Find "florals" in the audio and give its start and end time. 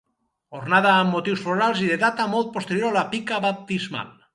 1.45-1.85